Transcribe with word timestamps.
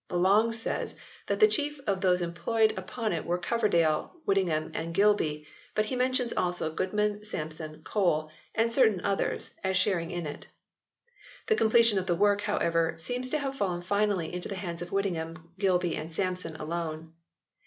Lelong 0.09 0.51
says 0.51 0.95
that 1.27 1.39
the 1.39 1.47
chief 1.47 1.79
of 1.85 2.01
those 2.01 2.23
employed 2.23 2.73
upon 2.75 3.13
it 3.13 3.23
were 3.23 3.37
Coverdale, 3.37 4.15
Whittingham 4.25 4.71
and 4.73 4.95
Gilby, 4.95 5.45
but 5.75 5.85
he 5.85 5.95
mentions 5.95 6.33
also 6.33 6.71
Good 6.73 6.91
man, 6.91 7.23
Sampson, 7.23 7.83
Cole," 7.83 8.31
and 8.55 8.73
certain 8.73 9.05
others" 9.05 9.53
as 9.63 9.77
sharing 9.77 10.09
in 10.09 10.25
it. 10.25 10.47
The 11.45 11.55
completion 11.55 11.99
of 11.99 12.07
the 12.07 12.15
work, 12.15 12.41
however, 12.41 12.95
seems 12.97 13.29
to 13.29 13.37
have 13.37 13.57
fallen 13.57 13.83
finally 13.83 14.33
into 14.33 14.49
the 14.49 14.55
hands 14.55 14.81
of 14.81 14.91
Whittingham, 14.91 15.51
Gilby 15.59 15.95
and 15.95 16.11
Sampson 16.11 16.55
alone. 16.55 17.13